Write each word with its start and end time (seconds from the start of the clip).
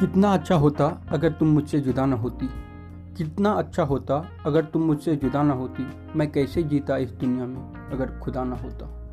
कितना 0.00 0.34
अच्छा 0.34 0.54
होता 0.54 1.02
अगर 1.08 1.32
तुम 1.32 1.48
मुझसे 1.48 1.80
जुदा 1.80 2.06
न 2.06 2.12
होती? 2.12 2.48
कितना 3.16 3.50
अच्छा 3.52 3.82
होता 3.82 4.28
अगर 4.46 4.64
तुम 4.64 4.82
मुझसे 4.82 5.16
जुदा 5.16 5.42
न 5.42 5.50
होती? 5.50 5.86
मैं 6.16 6.32
कैसे 6.32 6.62
जीता 6.62 6.96
इस 6.96 7.10
दुनिया 7.10 7.46
में 7.46 7.90
अगर 7.92 8.18
खुदा 8.18 8.44
न 8.44 8.52
होता? 8.52 9.05